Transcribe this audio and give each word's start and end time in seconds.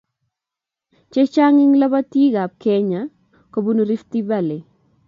Che 1.11 1.21
chang 1.33 1.57
eng 1.63 1.75
lobotii 1.81 2.35
ab 2.43 2.51
Kenya 2.63 3.01
kobunuu 3.51 3.89
Rift 3.89 4.11
Valley. 4.29 4.61